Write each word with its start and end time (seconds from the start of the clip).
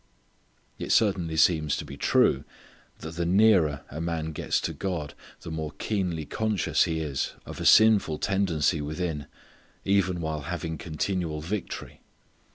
It 0.79 0.91
certainly 0.91 1.37
seems 1.37 1.77
to 1.77 1.85
be 1.85 1.95
true 1.95 2.43
that 3.01 3.17
the 3.17 3.23
nearer 3.27 3.81
a 3.91 4.01
man 4.01 4.31
gets 4.31 4.59
to 4.61 4.73
God 4.73 5.13
the 5.41 5.51
more 5.51 5.73
keenly 5.77 6.25
conscious 6.25 6.85
he 6.85 7.01
is 7.01 7.33
of 7.45 7.61
a 7.61 7.65
sinful 7.67 8.17
tendency 8.17 8.81
within 8.81 9.27
even 9.85 10.19
while 10.19 10.41
having 10.49 10.79
continual 10.79 11.39
victory. 11.41 12.01